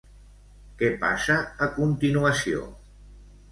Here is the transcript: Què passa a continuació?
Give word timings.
Què 0.79 0.89
passa 1.03 1.37
a 1.67 1.69
continuació? 1.77 2.67